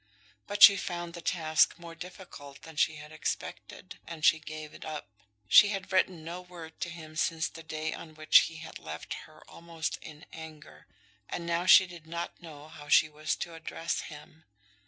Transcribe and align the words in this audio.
But 0.47 0.63
she 0.63 0.77
found 0.77 1.13
the 1.13 1.21
task 1.21 1.77
more 1.77 1.93
difficult 1.93 2.63
than 2.63 2.75
she 2.75 2.95
had 2.95 3.11
expected, 3.11 3.99
and 4.07 4.25
she 4.25 4.39
gave 4.39 4.73
it 4.73 4.83
up. 4.83 5.11
She 5.47 5.67
had 5.67 5.91
written 5.93 6.23
no 6.23 6.41
word 6.41 6.79
to 6.79 6.89
him 6.89 7.15
since 7.15 7.47
the 7.47 7.61
day 7.61 7.93
on 7.93 8.15
which 8.15 8.39
he 8.47 8.55
had 8.55 8.79
left 8.79 9.13
her 9.27 9.43
almost 9.47 9.99
in 10.01 10.25
anger, 10.33 10.87
and 11.29 11.45
now 11.45 11.67
she 11.67 11.85
did 11.85 12.07
not 12.07 12.41
know 12.41 12.67
how 12.67 12.87
she 12.87 13.09
was 13.09 13.35
to 13.35 13.53
address 13.53 13.99
him. 14.01 14.45